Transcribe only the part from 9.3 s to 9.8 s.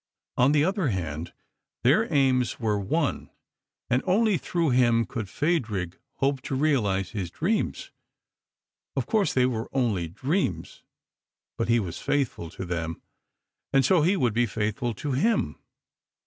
they were